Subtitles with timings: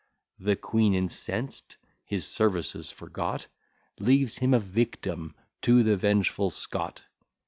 [0.39, 3.45] The queen incensed, his services forgot,
[3.99, 7.03] Leaves him a victim to the vengeful Scot.